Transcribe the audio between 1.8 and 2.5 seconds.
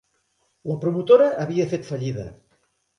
fallida.